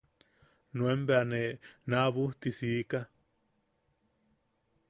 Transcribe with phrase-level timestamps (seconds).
[0.77, 1.41] Nuen bea ne
[1.95, 3.05] naabujti siika.